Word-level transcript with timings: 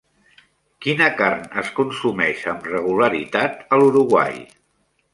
Quina 0.85 1.09
carn 1.19 1.45
es 1.63 1.69
consumeix 1.81 2.43
amb 2.55 2.73
regularitat 2.73 3.65
a 3.79 3.83
l'Uruguai? 3.83 4.39